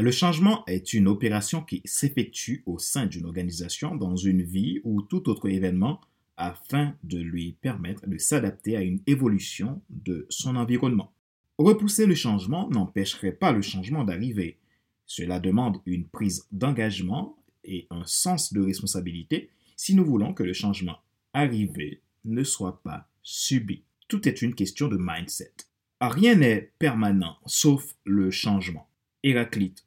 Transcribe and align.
Le 0.00 0.10
changement 0.10 0.64
est 0.66 0.94
une 0.94 1.08
opération 1.08 1.60
qui 1.60 1.82
s'effectue 1.84 2.62
au 2.64 2.78
sein 2.78 3.04
d'une 3.04 3.26
organisation 3.26 3.94
dans 3.94 4.16
une 4.16 4.40
vie 4.40 4.80
ou 4.82 5.02
tout 5.02 5.28
autre 5.28 5.50
événement 5.50 6.00
afin 6.38 6.94
de 7.04 7.18
lui 7.18 7.52
permettre 7.60 8.08
de 8.08 8.16
s'adapter 8.16 8.78
à 8.78 8.82
une 8.82 9.02
évolution 9.06 9.82
de 9.90 10.26
son 10.30 10.56
environnement. 10.56 11.12
Repousser 11.58 12.06
le 12.06 12.14
changement 12.14 12.70
n'empêcherait 12.70 13.32
pas 13.32 13.52
le 13.52 13.60
changement 13.60 14.02
d'arriver. 14.02 14.56
Cela 15.04 15.38
demande 15.38 15.82
une 15.84 16.06
prise 16.08 16.46
d'engagement 16.50 17.36
et 17.62 17.86
un 17.90 18.04
sens 18.06 18.54
de 18.54 18.62
responsabilité 18.62 19.50
si 19.76 19.94
nous 19.94 20.06
voulons 20.06 20.32
que 20.32 20.42
le 20.42 20.54
changement 20.54 20.96
arrivé 21.34 22.00
ne 22.24 22.42
soit 22.42 22.82
pas 22.82 23.06
subi. 23.22 23.82
Tout 24.08 24.26
est 24.26 24.40
une 24.40 24.54
question 24.54 24.88
de 24.88 24.96
mindset. 24.98 25.52
Rien 26.00 26.36
n'est 26.36 26.72
permanent 26.78 27.36
sauf 27.44 27.94
le 28.04 28.30
changement. 28.30 28.88
Héraclite 29.22 29.84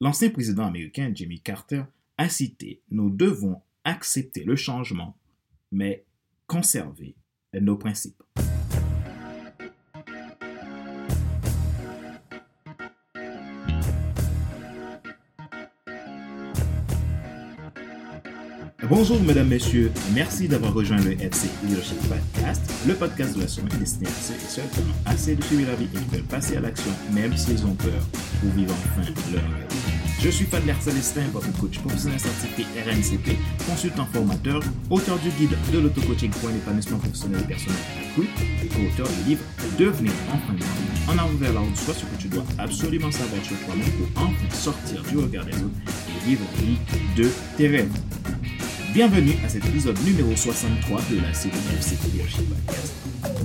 L'ancien 0.00 0.30
président 0.30 0.66
américain 0.66 1.12
Jimmy 1.14 1.40
Carter 1.40 1.84
a 2.18 2.28
cité 2.28 2.82
Nous 2.90 3.10
devons 3.10 3.60
accepter 3.84 4.44
le 4.44 4.56
changement 4.56 5.16
mais 5.70 6.04
conserver 6.46 7.16
nos 7.54 7.76
principes. 7.76 8.22
Bonjour 18.88 19.22
mesdames, 19.22 19.46
messieurs, 19.46 19.92
merci 20.12 20.48
d'avoir 20.48 20.74
rejoint 20.74 20.98
le 20.98 21.12
FC 21.12 21.48
Leadership 21.62 21.98
Podcast, 22.08 22.60
le 22.84 22.94
podcast 22.94 23.36
de 23.36 23.42
la 23.42 23.46
semaine 23.46 23.78
destiné 23.78 24.08
à 24.08 24.10
ceux 24.10 24.62
qui 24.62 24.80
ont 24.80 24.94
assez 25.06 25.36
de 25.36 25.42
suivre 25.44 25.70
la 25.70 25.76
vie 25.76 25.84
et 25.84 25.98
qui 25.98 26.04
veulent 26.16 26.24
passer 26.24 26.56
à 26.56 26.60
l'action 26.60 26.90
même 27.12 27.36
s'ils 27.36 27.64
ont 27.64 27.74
peur 27.74 28.02
pour 28.40 28.50
vivre 28.50 28.74
enfin 28.74 29.08
leur 29.32 29.42
rêve. 29.42 29.68
Je 30.20 30.30
suis 30.30 30.46
Fadler 30.46 30.74
Célestin, 30.80 31.22
votre 31.32 31.52
coach 31.58 31.78
professionnel 31.78 32.18
certifié 32.18 32.64
RNCP, 32.84 33.38
consultant 33.68 34.06
formateur, 34.12 34.60
auteur 34.90 35.18
du 35.18 35.30
guide 35.30 35.56
de 35.72 35.78
l'auto-coaching 35.78 36.30
pour 36.30 36.48
un 36.48 36.54
épanouissement 36.54 36.98
professionnel 36.98 37.40
et 37.40 37.48
personnel 37.48 37.78
accru 38.04 38.28
et 38.64 38.66
co-auteur 38.66 39.08
du 39.08 39.30
livre 39.30 39.42
Devenir 39.78 40.12
enfin 40.32 40.54
en 41.08 41.18
avant 41.18 41.34
vers 41.38 41.52
la 41.52 41.60
route, 41.60 41.76
soit 41.76 41.94
ce 41.94 42.04
que 42.04 42.20
tu 42.20 42.26
dois 42.26 42.44
absolument 42.58 43.12
savoir 43.12 43.44
sur 43.44 43.56
toi-même 43.64 43.90
pour 43.92 44.22
enfin 44.24 44.50
sortir 44.50 45.02
du 45.04 45.18
regard 45.18 45.44
des 45.44 45.54
autres 45.54 45.78
et 45.86 46.26
vivre 46.28 46.42
la 46.56 46.62
vie 46.62 46.78
de 47.16 47.28
tes 47.56 47.68
rêves. 47.68 47.90
Bienvenue 48.92 49.32
à 49.42 49.48
cet 49.48 49.64
épisode 49.64 49.98
numéro 50.04 50.36
63 50.36 51.00
de 51.10 51.22
la 51.22 51.32
série 51.32 51.54
FC 51.78 51.96
Leadership 52.12 52.46
Podcast. 52.46 52.92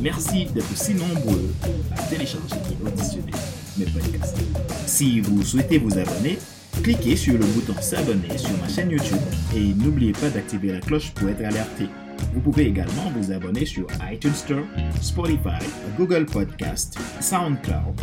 Merci 0.02 0.46
d'être 0.48 0.76
si 0.76 0.94
nombreux 0.94 1.54
à 1.96 2.02
télécharger 2.04 2.56
et 2.70 2.86
auditionner 2.86 3.32
mes 3.78 3.86
podcasts. 3.86 4.38
Si 4.86 5.22
vous 5.22 5.42
souhaitez 5.44 5.78
vous 5.78 5.98
abonner, 5.98 6.38
cliquez 6.84 7.16
sur 7.16 7.36
le 7.38 7.46
bouton 7.46 7.80
s'abonner 7.80 8.38
sur 8.38 8.52
ma 8.62 8.68
chaîne 8.68 8.92
YouTube 8.92 9.22
et 9.56 9.74
n'oubliez 9.74 10.12
pas 10.12 10.30
d'activer 10.30 10.74
la 10.74 10.82
cloche 10.82 11.12
pour 11.12 11.30
être 11.30 11.46
alerté. 11.46 11.86
Vous 12.34 12.42
pouvez 12.42 12.66
également 12.66 13.10
vous 13.16 13.32
abonner 13.32 13.66
sur 13.66 13.88
iTunes 14.12 14.34
Store, 14.34 14.66
Spotify, 15.02 15.66
Google 15.98 16.26
Podcast, 16.26 17.00
SoundCloud, 17.22 17.96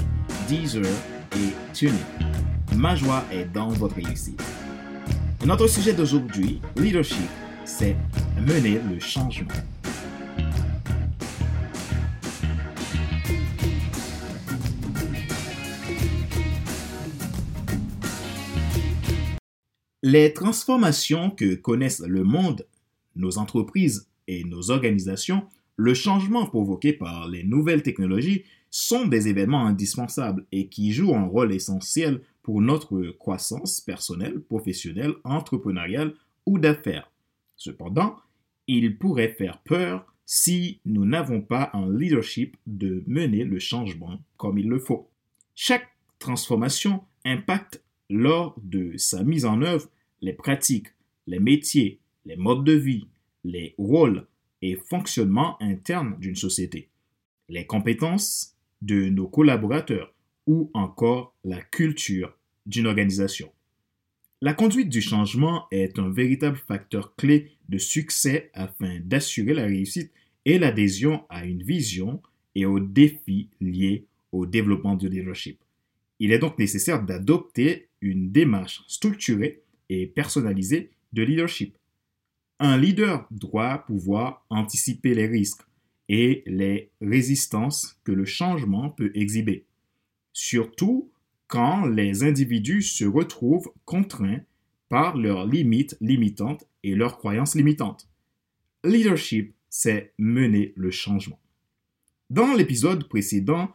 Deezer 0.48 0.86
et 1.36 1.74
TuneIn. 1.74 1.92
Ma 2.74 2.96
joie 2.96 3.22
est 3.30 3.44
dans 3.52 3.68
votre 3.68 3.96
réussite. 3.96 4.40
Notre 5.46 5.66
sujet 5.66 5.92
d'aujourd'hui, 5.92 6.58
leadership, 6.74 7.28
c'est 7.66 7.94
mener 8.40 8.80
le 8.90 8.98
changement. 8.98 9.52
Les 20.02 20.32
transformations 20.32 21.28
que 21.28 21.54
connaissent 21.56 22.00
le 22.00 22.24
monde, 22.24 22.66
nos 23.14 23.36
entreprises 23.36 24.08
et 24.26 24.44
nos 24.44 24.70
organisations, 24.70 25.42
le 25.76 25.92
changement 25.92 26.46
provoqué 26.46 26.94
par 26.94 27.28
les 27.28 27.44
nouvelles 27.44 27.82
technologies 27.82 28.44
sont 28.70 29.06
des 29.06 29.28
événements 29.28 29.66
indispensables 29.66 30.46
et 30.52 30.68
qui 30.68 30.92
jouent 30.92 31.14
un 31.14 31.26
rôle 31.26 31.52
essentiel 31.52 32.22
pour 32.44 32.60
notre 32.60 33.02
croissance 33.18 33.80
personnelle, 33.80 34.38
professionnelle, 34.38 35.14
entrepreneuriale 35.24 36.14
ou 36.46 36.58
d'affaires. 36.58 37.10
Cependant, 37.56 38.16
ils 38.68 38.96
pourraient 38.96 39.34
faire 39.36 39.58
peur 39.62 40.06
si 40.26 40.78
nous 40.84 41.06
n'avons 41.06 41.40
pas 41.40 41.70
un 41.72 41.90
leadership 41.90 42.56
de 42.66 43.02
mener 43.06 43.44
le 43.44 43.58
changement 43.58 44.20
comme 44.36 44.58
il 44.58 44.68
le 44.68 44.78
faut. 44.78 45.08
Chaque 45.54 45.88
transformation 46.18 47.02
impacte 47.24 47.82
lors 48.10 48.54
de 48.62 48.96
sa 48.98 49.24
mise 49.24 49.46
en 49.46 49.62
œuvre 49.62 49.88
les 50.20 50.34
pratiques, 50.34 50.88
les 51.26 51.40
métiers, 51.40 51.98
les 52.26 52.36
modes 52.36 52.64
de 52.64 52.72
vie, 52.72 53.06
les 53.42 53.74
rôles 53.78 54.26
et 54.60 54.76
fonctionnements 54.76 55.60
internes 55.62 56.16
d'une 56.18 56.36
société, 56.36 56.90
les 57.48 57.66
compétences 57.66 58.54
de 58.82 59.08
nos 59.08 59.28
collaborateurs 59.28 60.13
ou 60.46 60.70
encore 60.74 61.34
la 61.44 61.60
culture 61.60 62.36
d'une 62.66 62.86
organisation. 62.86 63.50
La 64.40 64.52
conduite 64.52 64.90
du 64.90 65.00
changement 65.00 65.66
est 65.70 65.98
un 65.98 66.10
véritable 66.10 66.56
facteur 66.56 67.14
clé 67.16 67.52
de 67.68 67.78
succès 67.78 68.50
afin 68.52 69.00
d'assurer 69.00 69.54
la 69.54 69.64
réussite 69.64 70.12
et 70.44 70.58
l'adhésion 70.58 71.24
à 71.30 71.46
une 71.46 71.62
vision 71.62 72.20
et 72.54 72.66
aux 72.66 72.80
défis 72.80 73.48
liés 73.60 74.04
au 74.32 74.46
développement 74.46 74.96
du 74.96 75.08
leadership. 75.08 75.58
Il 76.18 76.32
est 76.32 76.38
donc 76.38 76.58
nécessaire 76.58 77.02
d'adopter 77.02 77.88
une 78.00 78.30
démarche 78.30 78.82
structurée 78.86 79.62
et 79.88 80.06
personnalisée 80.06 80.90
de 81.12 81.22
leadership. 81.22 81.76
Un 82.60 82.76
leader 82.76 83.26
doit 83.30 83.78
pouvoir 83.86 84.44
anticiper 84.50 85.14
les 85.14 85.26
risques 85.26 85.62
et 86.08 86.42
les 86.46 86.90
résistances 87.00 87.98
que 88.04 88.12
le 88.12 88.24
changement 88.24 88.90
peut 88.90 89.10
exhiber, 89.14 89.64
surtout 90.34 91.10
quand 91.46 91.86
les 91.86 92.24
individus 92.24 92.82
se 92.82 93.06
retrouvent 93.06 93.72
contraints 93.86 94.40
par 94.90 95.16
leurs 95.16 95.46
limites 95.46 95.96
limitantes 96.00 96.68
et 96.82 96.94
leurs 96.94 97.16
croyances 97.16 97.54
limitantes. 97.54 98.08
Leadership, 98.84 99.54
c'est 99.70 100.12
mener 100.18 100.74
le 100.76 100.90
changement. 100.90 101.40
Dans 102.28 102.52
l'épisode 102.54 103.08
précédent, 103.08 103.70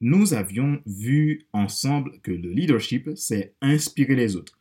nous 0.00 0.34
avions 0.34 0.80
vu 0.86 1.46
ensemble 1.52 2.20
que 2.22 2.30
le 2.30 2.50
leadership, 2.50 3.10
c'est 3.16 3.54
inspirer 3.60 4.14
les 4.14 4.36
autres. 4.36 4.58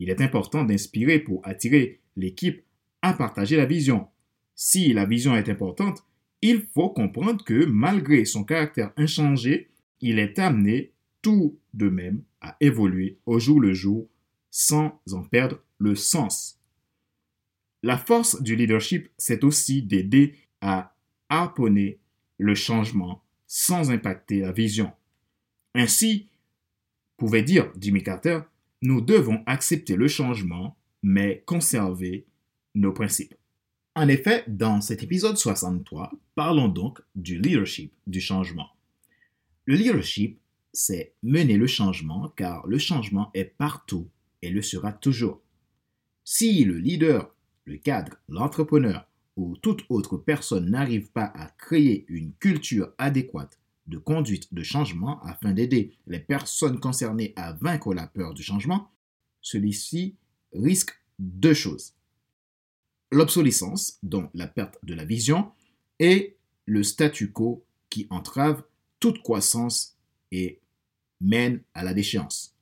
Il 0.00 0.10
est 0.10 0.20
important 0.20 0.64
d'inspirer 0.64 1.18
pour 1.18 1.46
attirer 1.46 2.00
l'équipe 2.16 2.62
à 3.02 3.12
partager 3.12 3.56
la 3.56 3.66
vision. 3.66 4.08
Si 4.54 4.92
la 4.92 5.04
vision 5.04 5.36
est 5.36 5.48
importante, 5.48 6.04
il 6.42 6.62
faut 6.72 6.90
comprendre 6.90 7.44
que 7.44 7.64
malgré 7.64 8.24
son 8.24 8.44
caractère 8.44 8.92
inchangé, 8.96 9.68
il 10.00 10.18
est 10.18 10.38
amené 10.38 10.93
tout 11.24 11.58
de 11.72 11.88
même 11.88 12.22
à 12.42 12.54
évoluer 12.60 13.18
au 13.24 13.38
jour 13.38 13.58
le 13.58 13.72
jour 13.72 14.06
sans 14.50 15.00
en 15.10 15.22
perdre 15.22 15.58
le 15.78 15.94
sens. 15.94 16.60
La 17.82 17.96
force 17.96 18.40
du 18.42 18.54
leadership, 18.54 19.08
c'est 19.16 19.42
aussi 19.42 19.82
d'aider 19.82 20.36
à 20.60 20.94
harponner 21.30 21.98
le 22.38 22.54
changement 22.54 23.24
sans 23.46 23.90
impacter 23.90 24.40
la 24.40 24.52
vision. 24.52 24.92
Ainsi, 25.74 26.28
pouvait 27.16 27.42
dire 27.42 27.72
Jimmy 27.80 28.02
Carter, 28.02 28.40
nous 28.82 29.00
devons 29.00 29.42
accepter 29.46 29.96
le 29.96 30.08
changement, 30.08 30.76
mais 31.02 31.42
conserver 31.46 32.26
nos 32.74 32.92
principes. 32.92 33.34
En 33.94 34.08
effet, 34.08 34.44
dans 34.46 34.82
cet 34.82 35.02
épisode 35.02 35.38
63, 35.38 36.12
parlons 36.34 36.68
donc 36.68 37.00
du 37.14 37.38
leadership 37.38 37.92
du 38.06 38.20
changement. 38.20 38.68
Le 39.64 39.76
leadership, 39.76 40.38
c'est 40.74 41.14
mener 41.22 41.56
le 41.56 41.66
changement 41.66 42.28
car 42.36 42.66
le 42.66 42.78
changement 42.78 43.30
est 43.32 43.44
partout 43.44 44.10
et 44.42 44.50
le 44.50 44.60
sera 44.60 44.92
toujours. 44.92 45.40
Si 46.24 46.64
le 46.64 46.76
leader, 46.76 47.34
le 47.64 47.78
cadre, 47.78 48.16
l'entrepreneur 48.28 49.08
ou 49.36 49.56
toute 49.56 49.84
autre 49.88 50.16
personne 50.16 50.70
n'arrive 50.70 51.10
pas 51.10 51.32
à 51.34 51.48
créer 51.48 52.04
une 52.08 52.32
culture 52.34 52.92
adéquate 52.98 53.58
de 53.86 53.98
conduite 53.98 54.52
de 54.52 54.62
changement 54.62 55.22
afin 55.22 55.52
d'aider 55.52 55.92
les 56.06 56.18
personnes 56.18 56.80
concernées 56.80 57.32
à 57.36 57.52
vaincre 57.52 57.94
la 57.94 58.06
peur 58.06 58.34
du 58.34 58.42
changement, 58.42 58.90
celui-ci 59.40 60.16
risque 60.52 60.92
deux 61.18 61.54
choses. 61.54 61.94
L'obsolescence, 63.12 63.98
dont 64.02 64.30
la 64.34 64.46
perte 64.46 64.78
de 64.82 64.94
la 64.94 65.04
vision, 65.04 65.52
et 65.98 66.36
le 66.66 66.82
statu 66.82 67.30
quo 67.30 67.64
qui 67.90 68.06
entrave 68.10 68.64
toute 68.98 69.22
croissance 69.22 69.96
et 70.32 70.60
mène 71.24 71.60
à 71.74 71.82
la 71.82 71.94
déchéance. 71.94 72.54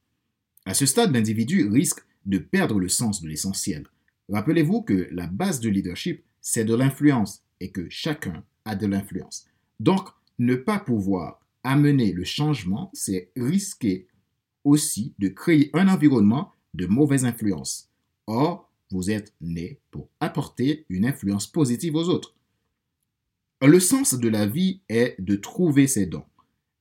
À 0.64 0.74
ce 0.74 0.86
stade, 0.86 1.12
l'individu 1.12 1.68
risque 1.68 2.00
de 2.24 2.38
perdre 2.38 2.78
le 2.78 2.88
sens 2.88 3.20
de 3.20 3.28
l'essentiel. 3.28 3.86
Rappelez-vous 4.28 4.82
que 4.82 5.08
la 5.10 5.26
base 5.26 5.60
du 5.60 5.70
leadership, 5.70 6.22
c'est 6.40 6.64
de 6.64 6.74
l'influence 6.74 7.42
et 7.60 7.70
que 7.70 7.88
chacun 7.90 8.44
a 8.64 8.76
de 8.76 8.86
l'influence. 8.86 9.46
Donc, 9.80 10.08
ne 10.38 10.54
pas 10.54 10.78
pouvoir 10.78 11.40
amener 11.64 12.12
le 12.12 12.24
changement, 12.24 12.90
c'est 12.94 13.30
risquer 13.36 14.06
aussi 14.64 15.14
de 15.18 15.28
créer 15.28 15.70
un 15.74 15.88
environnement 15.88 16.52
de 16.74 16.86
mauvaise 16.86 17.24
influence. 17.24 17.90
Or, 18.26 18.70
vous 18.90 19.10
êtes 19.10 19.34
né 19.40 19.80
pour 19.90 20.08
apporter 20.20 20.86
une 20.88 21.06
influence 21.06 21.46
positive 21.46 21.96
aux 21.96 22.08
autres. 22.08 22.34
Le 23.60 23.80
sens 23.80 24.14
de 24.14 24.28
la 24.28 24.46
vie 24.46 24.80
est 24.88 25.16
de 25.20 25.36
trouver 25.36 25.86
ses 25.86 26.06
dons. 26.06 26.24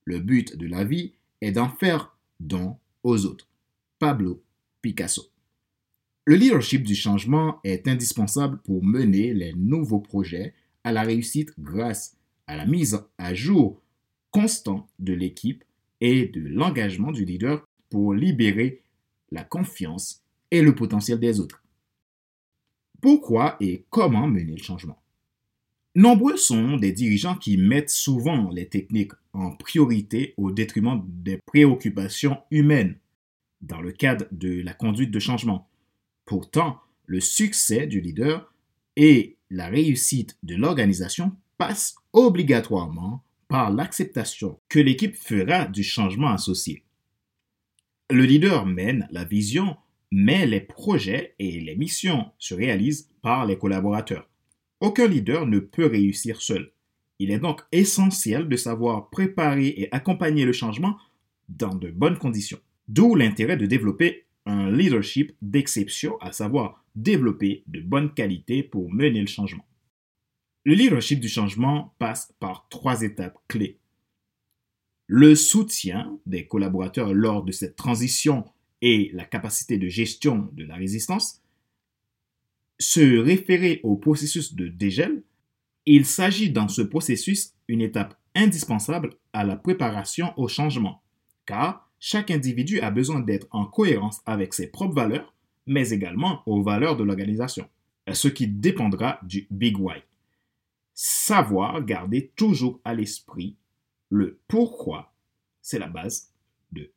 Le 0.05 0.19
but 0.19 0.57
de 0.57 0.67
la 0.67 0.83
vie 0.83 1.13
est 1.41 1.51
d'en 1.51 1.69
faire 1.69 2.15
don 2.39 2.77
aux 3.03 3.25
autres. 3.25 3.47
Pablo 3.99 4.43
Picasso. 4.81 5.23
Le 6.25 6.35
leadership 6.35 6.83
du 6.83 6.95
changement 6.95 7.59
est 7.63 7.87
indispensable 7.87 8.59
pour 8.61 8.83
mener 8.83 9.33
les 9.33 9.53
nouveaux 9.53 9.99
projets 9.99 10.53
à 10.83 10.91
la 10.91 11.01
réussite 11.01 11.51
grâce 11.59 12.15
à 12.47 12.55
la 12.55 12.65
mise 12.65 13.03
à 13.17 13.33
jour 13.33 13.81
constant 14.29 14.87
de 14.99 15.13
l'équipe 15.13 15.63
et 15.99 16.27
de 16.27 16.41
l'engagement 16.41 17.11
du 17.11 17.25
leader 17.25 17.65
pour 17.89 18.13
libérer 18.13 18.81
la 19.31 19.43
confiance 19.43 20.23
et 20.51 20.61
le 20.61 20.75
potentiel 20.75 21.19
des 21.19 21.39
autres. 21.39 21.63
Pourquoi 23.01 23.57
et 23.59 23.85
comment 23.89 24.27
mener 24.27 24.51
le 24.51 24.63
changement? 24.63 25.00
Nombreux 25.93 26.37
sont 26.37 26.77
des 26.77 26.93
dirigeants 26.93 27.35
qui 27.35 27.57
mettent 27.57 27.89
souvent 27.89 28.49
les 28.49 28.69
techniques 28.69 29.11
en 29.33 29.51
priorité 29.51 30.33
au 30.37 30.51
détriment 30.51 31.03
des 31.05 31.37
préoccupations 31.45 32.37
humaines 32.49 32.97
dans 33.59 33.81
le 33.81 33.91
cadre 33.91 34.25
de 34.31 34.61
la 34.61 34.73
conduite 34.73 35.11
de 35.11 35.19
changement. 35.19 35.67
Pourtant, 36.25 36.79
le 37.05 37.19
succès 37.19 37.87
du 37.87 37.99
leader 37.99 38.53
et 38.95 39.35
la 39.49 39.67
réussite 39.67 40.37
de 40.43 40.55
l'organisation 40.55 41.35
passent 41.57 41.95
obligatoirement 42.13 43.21
par 43.49 43.69
l'acceptation 43.69 44.61
que 44.69 44.79
l'équipe 44.79 45.15
fera 45.15 45.65
du 45.65 45.83
changement 45.83 46.29
associé. 46.29 46.85
Le 48.09 48.23
leader 48.23 48.65
mène 48.65 49.09
la 49.11 49.25
vision, 49.25 49.75
mais 50.09 50.45
les 50.45 50.61
projets 50.61 51.35
et 51.37 51.59
les 51.59 51.75
missions 51.75 52.31
se 52.39 52.53
réalisent 52.53 53.09
par 53.21 53.45
les 53.45 53.57
collaborateurs. 53.57 54.30
Aucun 54.81 55.07
leader 55.07 55.45
ne 55.45 55.59
peut 55.59 55.85
réussir 55.85 56.41
seul. 56.41 56.71
Il 57.19 57.29
est 57.29 57.39
donc 57.39 57.61
essentiel 57.71 58.49
de 58.49 58.55
savoir 58.55 59.11
préparer 59.11 59.67
et 59.67 59.93
accompagner 59.93 60.43
le 60.43 60.53
changement 60.53 60.97
dans 61.49 61.75
de 61.75 61.91
bonnes 61.91 62.17
conditions. 62.17 62.59
D'où 62.87 63.13
l'intérêt 63.13 63.57
de 63.57 63.67
développer 63.67 64.25
un 64.47 64.71
leadership 64.71 65.33
d'exception, 65.43 66.17
à 66.19 66.31
savoir 66.31 66.83
développer 66.95 67.63
de 67.67 67.79
bonnes 67.79 68.11
qualités 68.11 68.63
pour 68.63 68.91
mener 68.91 69.21
le 69.21 69.27
changement. 69.27 69.67
Le 70.65 70.73
leadership 70.73 71.19
du 71.19 71.29
changement 71.29 71.93
passe 71.99 72.33
par 72.39 72.67
trois 72.69 73.03
étapes 73.03 73.37
clés. 73.47 73.77
Le 75.05 75.35
soutien 75.35 76.17
des 76.25 76.47
collaborateurs 76.47 77.13
lors 77.13 77.43
de 77.43 77.51
cette 77.51 77.75
transition 77.75 78.45
et 78.81 79.11
la 79.13 79.25
capacité 79.25 79.77
de 79.77 79.89
gestion 79.89 80.49
de 80.53 80.63
la 80.63 80.75
résistance, 80.75 81.41
se 82.81 83.19
référer 83.19 83.79
au 83.83 83.95
processus 83.95 84.55
de 84.55 84.67
dégel, 84.67 85.21
il 85.85 86.05
s'agit 86.05 86.49
dans 86.49 86.67
ce 86.67 86.81
processus 86.81 87.53
une 87.67 87.81
étape 87.81 88.19
indispensable 88.33 89.11
à 89.33 89.43
la 89.43 89.55
préparation 89.55 90.33
au 90.35 90.47
changement, 90.47 91.03
car 91.45 91.91
chaque 91.99 92.31
individu 92.31 92.79
a 92.79 92.89
besoin 92.89 93.19
d'être 93.19 93.45
en 93.51 93.65
cohérence 93.65 94.21
avec 94.25 94.55
ses 94.55 94.65
propres 94.67 94.95
valeurs, 94.95 95.35
mais 95.67 95.91
également 95.91 96.41
aux 96.47 96.63
valeurs 96.63 96.97
de 96.97 97.03
l'organisation, 97.03 97.69
ce 98.11 98.27
qui 98.27 98.47
dépendra 98.47 99.19
du 99.21 99.47
Big 99.51 99.79
Why. 99.79 100.01
Savoir 100.95 101.85
garder 101.85 102.31
toujours 102.35 102.81
à 102.83 102.95
l'esprit 102.95 103.57
le 104.09 104.39
pourquoi, 104.47 105.13
c'est 105.61 105.79
la 105.79 105.87
base 105.87 106.33
de 106.71 106.91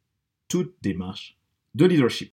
toute 0.49 0.75
démarche 0.83 1.39
de 1.75 1.85
leadership. 1.85 2.33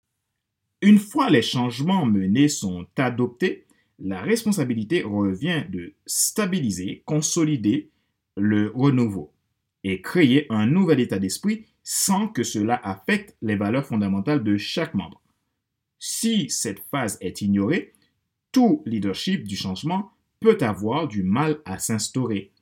Une 0.85 0.99
fois 0.99 1.31
les 1.31 1.41
changements 1.41 2.05
menés 2.05 2.49
sont 2.49 2.87
adoptés, 2.99 3.65
la 3.99 4.21
responsabilité 4.21 5.03
revient 5.03 5.65
de 5.71 5.95
stabiliser, 6.05 7.03
consolider 7.07 7.89
le 8.37 8.71
renouveau 8.75 9.33
et 9.83 10.03
créer 10.03 10.45
un 10.51 10.67
nouvel 10.67 11.01
état 11.01 11.19
d'esprit 11.19 11.65
sans 11.83 12.29
que 12.29 12.43
cela 12.43 12.79
affecte 12.85 13.35
les 13.41 13.57
valeurs 13.57 13.87
fondamentales 13.87 14.45
de 14.45 14.59
chaque 14.59 14.93
membre. 14.93 15.23
Si 15.99 16.51
cette 16.51 16.81
phase 16.91 17.17
est 17.23 17.41
ignorée, 17.41 17.95
tout 18.53 18.83
leadership 18.85 19.49
du 19.49 19.57
changement 19.57 20.11
peut 20.39 20.59
avoir 20.61 21.09
du 21.09 21.23
mal 21.23 21.63
à 21.65 21.79
s'instaurer. 21.79 22.53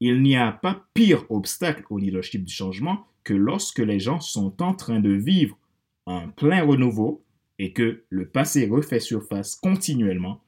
Il 0.00 0.22
n'y 0.22 0.38
a 0.38 0.50
pas 0.50 0.86
pire 0.94 1.30
obstacle 1.30 1.84
au 1.90 1.98
leadership 1.98 2.42
du 2.42 2.54
changement 2.54 3.06
que 3.22 3.34
lorsque 3.34 3.80
les 3.80 4.00
gens 4.00 4.20
sont 4.20 4.62
en 4.62 4.72
train 4.72 5.00
de 5.00 5.12
vivre 5.12 5.58
un 6.06 6.28
plein 6.28 6.64
renouveau 6.64 7.25
et 7.58 7.72
que 7.72 8.04
le 8.10 8.28
passé 8.28 8.66
refait 8.66 9.00
surface 9.00 9.56
continuellement, 9.56 10.42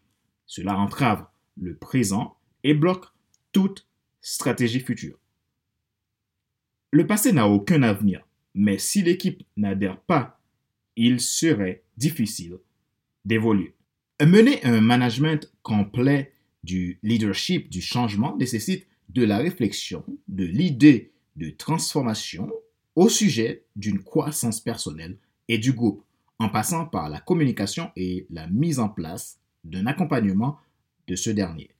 cela 0.47 0.77
entrave 0.77 1.27
le 1.61 1.77
présent 1.77 2.37
et 2.65 2.75
bloque 2.75 3.07
toute 3.53 3.87
stratégie 4.21 4.81
future. 4.81 5.19
Le 6.91 7.07
passé 7.07 7.33
n'a 7.33 7.49
aucun 7.49 7.83
avenir, 7.83 8.27
mais 8.55 8.79
si 8.79 9.03
l'équipe 9.03 9.43
n'adhère 9.57 10.01
pas, 10.01 10.41
il 10.97 11.21
serait 11.21 11.83
difficile 11.97 12.59
d'évoluer. 13.25 13.75
Mener 14.21 14.65
un 14.65 14.81
management 14.81 15.53
complet 15.63 16.33
du 16.65 16.99
leadership 17.03 17.71
du 17.71 17.81
changement 17.81 18.37
nécessite 18.37 18.87
de 19.11 19.25
la 19.25 19.39
réflexion, 19.39 20.05
de 20.29 20.45
l'idée 20.45 21.13
de 21.37 21.51
transformation 21.51 22.51
au 22.97 23.09
sujet 23.09 23.65
d'une 23.77 24.03
croissance 24.03 24.61
personnelle 24.61 25.19
et 25.47 25.59
du 25.59 25.73
groupe 25.73 26.05
en 26.39 26.49
passant 26.49 26.87
par 26.87 27.09
la 27.09 27.21
communication 27.21 27.91
et 27.97 28.27
la 28.31 28.47
mise 28.47 28.79
en 28.79 28.89
place 28.89 29.39
d'un 29.65 29.87
accompagnement 29.87 30.59
de 31.07 31.17
ce 31.17 31.31
dernier. 31.31 31.71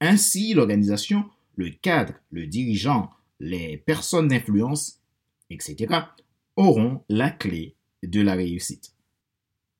Ainsi, 0.00 0.54
l'organisation, 0.54 1.24
le 1.56 1.70
cadre, 1.70 2.14
le 2.30 2.46
dirigeant, 2.46 3.10
les 3.40 3.76
personnes 3.78 4.28
d'influence, 4.28 5.00
etc., 5.50 5.94
auront 6.56 7.02
la 7.08 7.30
clé 7.30 7.76
de 8.02 8.20
la 8.20 8.34
réussite. 8.34 8.94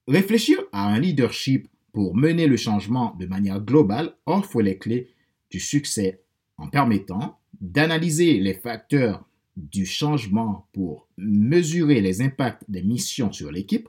Réfléchir 0.09 0.59
à 0.73 0.87
un 0.87 0.99
leadership 0.99 1.69
pour 1.93 2.17
mener 2.17 2.47
le 2.47 2.57
changement 2.57 3.15
de 3.19 3.27
manière 3.27 3.61
globale 3.61 4.15
offre 4.27 4.63
les 4.63 4.79
clés 4.79 5.11
du 5.51 5.61
succès 5.61 6.23
en 6.57 6.69
permettant 6.69 7.39
d'analyser 7.61 8.41
les 8.41 8.55
facteurs 8.55 9.25
du 9.57 9.85
changement 9.85 10.67
pour 10.73 11.09
mesurer 11.19 12.01
les 12.01 12.23
impacts 12.23 12.65
des 12.69 12.83
missions 12.83 13.33
sur 13.33 13.53
l'équipe, 13.53 13.89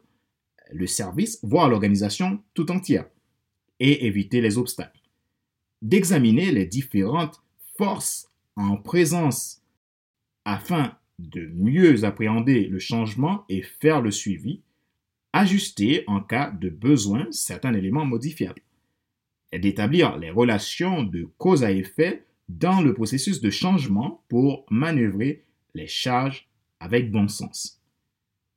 le 0.73 0.87
service, 0.87 1.39
voire 1.43 1.69
l'organisation 1.69 2.41
tout 2.53 2.71
entière, 2.71 3.05
et 3.79 4.05
éviter 4.05 4.41
les 4.41 4.57
obstacles. 4.57 5.01
D'examiner 5.81 6.51
les 6.51 6.65
différentes 6.65 7.41
forces 7.77 8.29
en 8.55 8.77
présence 8.77 9.61
afin 10.45 10.95
de 11.19 11.51
mieux 11.55 12.03
appréhender 12.03 12.65
le 12.65 12.79
changement 12.79 13.45
et 13.49 13.61
faire 13.61 14.01
le 14.01 14.11
suivi, 14.11 14.61
ajuster 15.31 16.03
en 16.07 16.21
cas 16.21 16.51
de 16.51 16.69
besoin 16.69 17.27
certains 17.31 17.73
éléments 17.73 18.05
modifiables, 18.05 18.61
et 19.51 19.59
d'établir 19.59 20.17
les 20.17 20.31
relations 20.31 21.03
de 21.03 21.27
cause 21.37 21.63
à 21.63 21.71
effet 21.71 22.25
dans 22.49 22.81
le 22.81 22.93
processus 22.93 23.41
de 23.41 23.49
changement 23.49 24.23
pour 24.27 24.65
manœuvrer 24.69 25.43
les 25.73 25.87
charges 25.87 26.47
avec 26.79 27.11
bon 27.11 27.27
sens 27.27 27.82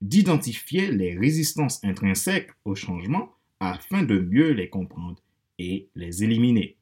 d'identifier 0.00 0.90
les 0.90 1.16
résistances 1.16 1.82
intrinsèques 1.84 2.50
au 2.64 2.74
changement 2.74 3.32
afin 3.60 4.02
de 4.02 4.18
mieux 4.18 4.52
les 4.52 4.68
comprendre 4.68 5.22
et 5.58 5.88
les 5.94 6.22
éliminer. 6.22 6.76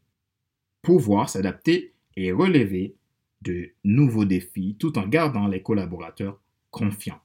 Pouvoir 0.83 1.29
s'adapter 1.29 1.95
et 2.17 2.33
relever 2.33 2.97
de 3.43 3.71
nouveaux 3.85 4.25
défis 4.25 4.77
tout 4.79 4.99
en 4.99 5.07
gardant 5.07 5.47
les 5.47 5.63
collaborateurs 5.63 6.41
confiants. 6.71 7.21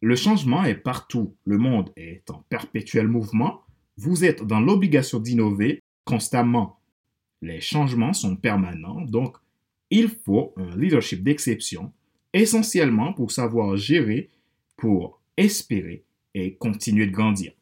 Le 0.00 0.14
changement 0.14 0.64
est 0.64 0.76
partout, 0.76 1.34
le 1.44 1.58
monde 1.58 1.90
est 1.96 2.30
en 2.30 2.44
perpétuel 2.48 3.08
mouvement, 3.08 3.62
vous 3.96 4.24
êtes 4.24 4.44
dans 4.44 4.60
l'obligation 4.60 5.18
d'innover 5.18 5.82
constamment. 6.04 6.78
Les 7.42 7.60
changements 7.60 8.12
sont 8.12 8.36
permanents, 8.36 9.00
donc 9.00 9.36
il 9.90 10.08
faut 10.08 10.54
un 10.56 10.76
leadership 10.76 11.24
d'exception, 11.24 11.92
essentiellement 12.32 13.12
pour 13.12 13.32
savoir 13.32 13.76
gérer 13.76 14.30
pour 14.78 15.20
espérer 15.36 16.04
et 16.34 16.54
continuer 16.54 17.06
de 17.06 17.12
grandir. 17.12 17.52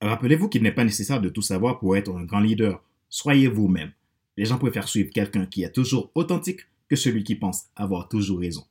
Rappelez-vous 0.00 0.48
qu'il 0.48 0.62
n'est 0.62 0.72
pas 0.72 0.84
nécessaire 0.84 1.20
de 1.20 1.28
tout 1.28 1.42
savoir 1.42 1.80
pour 1.80 1.96
être 1.96 2.16
un 2.16 2.24
grand 2.24 2.40
leader. 2.40 2.82
Soyez 3.10 3.48
vous-même. 3.48 3.92
Les 4.36 4.44
gens 4.44 4.56
préfèrent 4.56 4.88
suivre 4.88 5.10
quelqu'un 5.12 5.44
qui 5.44 5.64
est 5.64 5.72
toujours 5.72 6.10
authentique 6.14 6.60
que 6.88 6.96
celui 6.96 7.24
qui 7.24 7.34
pense 7.34 7.66
avoir 7.74 8.08
toujours 8.08 8.38
raison. 8.38 8.64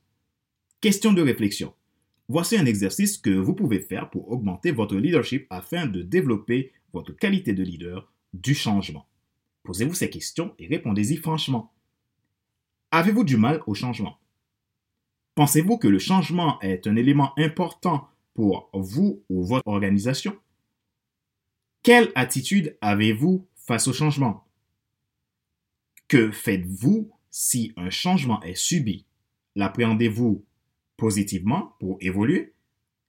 Question 0.80 1.12
de 1.12 1.22
réflexion. 1.22 1.74
Voici 2.28 2.56
un 2.56 2.66
exercice 2.66 3.18
que 3.18 3.30
vous 3.30 3.54
pouvez 3.54 3.80
faire 3.80 4.08
pour 4.10 4.30
augmenter 4.30 4.72
votre 4.72 4.96
leadership 4.96 5.46
afin 5.50 5.86
de 5.86 6.02
développer 6.02 6.72
votre 6.92 7.12
qualité 7.12 7.52
de 7.52 7.62
leader 7.62 8.10
du 8.32 8.54
changement. 8.54 9.06
Posez-vous 9.64 9.94
ces 9.94 10.08
questions 10.08 10.54
et 10.58 10.66
répondez-y 10.66 11.16
franchement. 11.16 11.72
Avez-vous 12.90 13.24
du 13.24 13.36
mal 13.36 13.62
au 13.66 13.74
changement? 13.74 14.18
Pensez-vous 15.34 15.76
que 15.76 15.88
le 15.88 15.98
changement 15.98 16.58
est 16.60 16.86
un 16.86 16.96
élément 16.96 17.38
important 17.38 18.08
pour 18.32 18.70
vous 18.72 19.22
ou 19.28 19.44
votre 19.44 19.66
organisation? 19.66 20.38
Quelle 21.82 22.10
attitude 22.14 22.78
avez-vous 22.80 23.46
face 23.56 23.88
au 23.88 23.92
changement? 23.92 24.46
Que 26.08 26.30
faites-vous 26.30 27.10
si 27.30 27.74
un 27.76 27.90
changement 27.90 28.42
est 28.42 28.56
subi? 28.56 29.04
L'appréhendez-vous 29.54 30.44
positivement 30.96 31.76
pour 31.80 31.98
évoluer? 32.00 32.54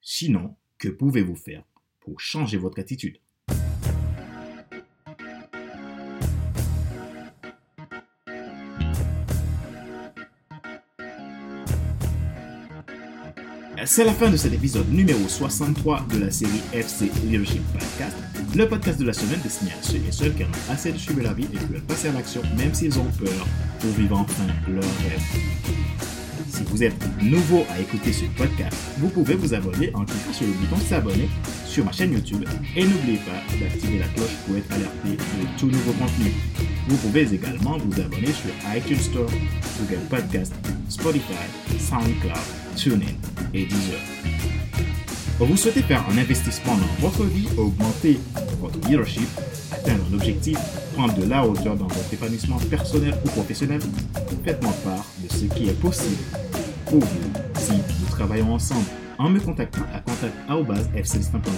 Sinon, 0.01 0.57
que 0.77 0.89
pouvez-vous 0.89 1.35
faire 1.35 1.63
pour 2.01 2.19
changer 2.19 2.57
votre 2.57 2.79
attitude? 2.79 3.17
C'est 13.85 14.03
la 14.03 14.13
fin 14.13 14.29
de 14.29 14.35
cet 14.35 14.53
épisode 14.53 14.91
numéro 14.91 15.27
63 15.27 16.05
de 16.13 16.19
la 16.19 16.31
série 16.31 16.61
FC 16.73 17.09
Leadership 17.23 17.61
Podcast, 17.71 18.17
le 18.55 18.67
podcast 18.67 18.99
de 18.99 19.05
la 19.05 19.13
semaine 19.13 19.39
destiné 19.41 19.71
à 19.71 19.81
ceux 19.81 19.95
et 19.97 20.11
celles 20.11 20.35
qui 20.35 20.43
en 20.43 20.47
ont 20.47 20.73
assez 20.73 20.91
de 20.91 20.97
suivre 20.97 21.21
la 21.21 21.33
vie 21.33 21.47
et 21.53 21.57
veulent 21.57 21.81
passer 21.81 22.09
à 22.09 22.11
l'action 22.11 22.41
même 22.57 22.73
s'ils 22.73 22.99
ont 22.99 23.11
peur 23.17 23.47
pour 23.79 23.89
vivre 23.91 24.17
enfin 24.17 24.47
leur 24.67 24.83
rêve. 24.83 25.21
Si 26.49 26.63
vous 26.63 26.83
êtes 26.83 27.21
nouveau 27.21 27.65
à 27.69 27.79
écouter 27.79 28.11
ce 28.11 28.25
podcast, 28.37 28.75
vous 28.97 29.09
pouvez 29.09 29.35
vous 29.35 29.53
abonner 29.53 29.91
en 29.93 30.03
cliquant 30.03 30.33
sur 30.33 30.47
le 30.47 30.53
bouton 30.53 30.77
s'abonner 30.87 31.29
sur 31.65 31.85
ma 31.85 31.91
chaîne 31.91 32.11
YouTube 32.13 32.43
et 32.75 32.83
n'oubliez 32.83 33.19
pas 33.19 33.55
d'activer 33.59 33.99
la 33.99 34.07
cloche 34.07 34.35
pour 34.45 34.57
être 34.57 34.71
alerté 34.73 35.11
de 35.11 35.59
tout 35.59 35.67
nouveau 35.67 35.93
contenu. 35.93 36.33
Vous 36.87 36.97
pouvez 36.97 37.33
également 37.33 37.77
vous 37.77 38.01
abonner 38.01 38.33
sur 38.33 38.51
iTunes 38.75 38.99
Store, 38.99 39.31
Google 39.79 40.03
Podcast, 40.09 40.53
Spotify, 40.89 41.47
SoundCloud, 41.77 42.58
TuneIn 42.79 43.07
et 43.53 43.65
Deezer. 43.65 43.99
Vous 45.37 45.57
souhaitez 45.57 45.81
faire 45.81 46.01
un 46.09 46.17
investissement 46.17 46.77
dans 46.77 47.07
votre 47.07 47.25
vie, 47.25 47.45
augmenter 47.57 48.19
votre 48.61 48.79
leadership, 48.87 49.27
atteindre 49.73 50.03
un 50.09 50.13
objectif, 50.13 50.57
prendre 50.93 51.13
de 51.15 51.25
la 51.25 51.45
hauteur 51.45 51.75
dans 51.75 51.87
votre 51.87 52.13
épanouissement 52.13 52.57
personnel 52.69 53.15
ou 53.25 53.29
professionnel, 53.29 53.81
faites-moi 54.45 54.71
part 54.85 55.05
de 55.21 55.27
ce 55.29 55.45
qui 55.53 55.67
est 55.67 55.79
possible 55.81 56.23
pour 56.85 56.99
vous 57.01 57.31
si 57.55 57.73
nous 57.73 58.09
travaillons 58.11 58.53
ensemble 58.53 58.85
en 59.17 59.29
me 59.29 59.41
contactant 59.41 59.83
à 59.93 59.99
contact.fcsystem.com. 59.99 61.53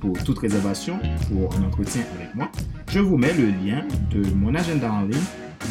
Pour 0.00 0.24
toute 0.24 0.38
réservation 0.38 0.98
ou 1.30 1.46
un 1.58 1.66
entretien 1.66 2.02
avec 2.18 2.34
moi, 2.34 2.50
je 2.90 3.00
vous 3.00 3.18
mets 3.18 3.34
le 3.34 3.48
lien 3.48 3.86
de 4.10 4.22
mon 4.30 4.54
agenda 4.54 4.90
en 4.90 5.02
ligne 5.02 5.18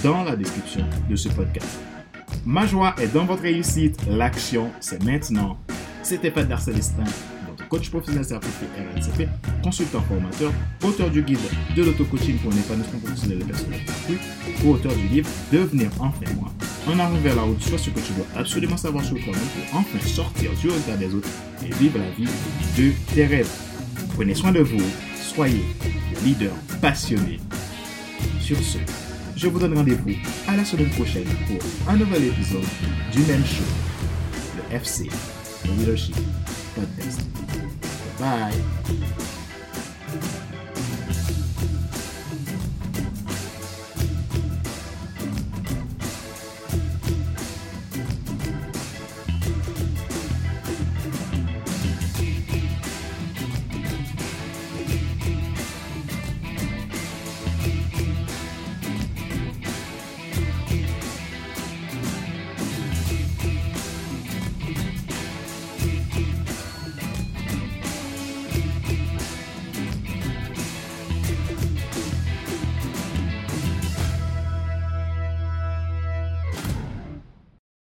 dans 0.03 0.23
la 0.23 0.35
description 0.35 0.85
de 1.09 1.15
ce 1.15 1.29
podcast. 1.29 1.79
Ma 2.47 2.65
joie 2.65 2.95
est 3.01 3.13
dans 3.13 3.25
votre 3.25 3.41
réussite. 3.41 3.99
L'action, 4.09 4.71
c'est 4.79 5.03
maintenant. 5.03 5.57
C'était 6.01 6.31
Fadler 6.31 6.55
Célestin, 6.57 7.03
votre 7.45 7.67
coach 7.67 7.89
professionnel 7.89 8.23
certifié 8.23 8.69
RNCP, 8.77 9.27
consultant 9.61 9.99
formateur, 10.03 10.53
auteur 10.81 11.09
du 11.09 11.23
guide 11.23 11.39
de 11.75 11.83
l'auto-coaching 11.83 12.37
pour 12.37 12.53
un 12.53 12.55
épanouissement 12.55 12.99
professionnel 12.99 13.41
et 13.41 13.43
personnel 13.43 13.81
accru, 13.81 14.17
auteur 14.65 14.93
du 14.95 15.09
livre 15.09 15.29
Devenir 15.51 15.89
enfin 15.99 16.23
moi. 16.37 16.49
En 16.87 16.97
arrivant 16.97 17.19
vers 17.19 17.35
la 17.35 17.41
route, 17.41 17.61
soit 17.61 17.77
ce 17.77 17.89
que 17.89 17.99
tu 17.99 18.13
dois 18.13 18.25
absolument 18.37 18.77
savoir 18.77 19.03
sur 19.03 19.17
toi-même 19.17 19.41
pour 19.69 19.79
enfin 19.79 19.99
sortir 20.07 20.49
du 20.61 20.69
regard 20.69 20.97
des 20.97 21.13
autres 21.13 21.27
et 21.65 21.73
vivre 21.73 21.99
la 21.99 22.09
vie 22.11 22.31
de 22.77 22.93
tes 23.13 23.25
rêves. 23.25 23.51
Prenez 24.15 24.35
soin 24.35 24.53
de 24.53 24.61
vous, 24.61 24.85
soyez 25.21 25.65
le 26.13 26.25
leader 26.25 26.53
passionné. 26.79 27.41
Sur 28.39 28.57
ce, 28.59 28.77
je 29.37 29.47
vous 29.47 29.59
donne 29.59 29.77
rendez-vous 29.77 30.09
à 30.47 30.57
la 30.57 30.65
semaine 30.65 30.89
prochaine 30.89 31.27
pour 31.47 31.91
un 31.91 31.95
nouvel 31.95 32.25
épisode 32.25 32.63
du 33.11 33.19
même 33.19 33.45
show, 33.45 33.63
le 34.57 34.75
FC, 34.75 35.09
le 35.65 35.73
Leadership 35.75 36.15
Podcast. 36.75 37.21
Bye. 38.19 39.26